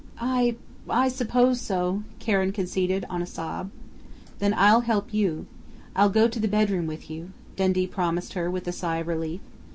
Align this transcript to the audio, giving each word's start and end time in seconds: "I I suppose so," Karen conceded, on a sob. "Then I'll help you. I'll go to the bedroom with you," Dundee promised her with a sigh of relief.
"I 0.19 0.55
I 0.89 1.09
suppose 1.09 1.61
so," 1.61 2.01
Karen 2.17 2.51
conceded, 2.53 3.05
on 3.07 3.21
a 3.21 3.27
sob. 3.27 3.69
"Then 4.39 4.51
I'll 4.57 4.81
help 4.81 5.13
you. 5.13 5.45
I'll 5.95 6.09
go 6.09 6.27
to 6.27 6.39
the 6.39 6.47
bedroom 6.47 6.87
with 6.87 7.07
you," 7.07 7.33
Dundee 7.55 7.85
promised 7.85 8.33
her 8.33 8.49
with 8.49 8.67
a 8.67 8.71
sigh 8.71 8.97
of 8.97 9.07
relief. 9.07 9.41